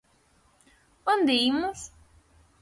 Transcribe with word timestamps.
¿Onde 1.13 1.33
imos? 1.49 1.79